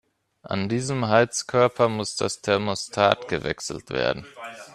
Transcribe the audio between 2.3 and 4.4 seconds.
Thermostat gewechselt werden.